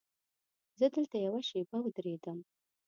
زه 0.79 0.85
دلته 0.95 1.15
یوه 1.25 1.41
شېبه 1.49 1.77
ودرېدم. 1.81 2.39